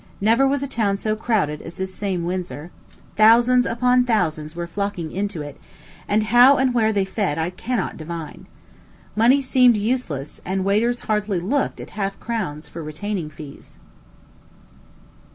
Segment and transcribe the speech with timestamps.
[0.19, 2.71] Never was a town so crowded as this same Windsor.
[3.17, 5.57] Thousands upon thousands were flocking into it;
[6.07, 8.47] and how and where they fed I cannot divine.
[9.15, 13.77] Money seemed useless, and waiters hardly looked at half crowns for retaining fees.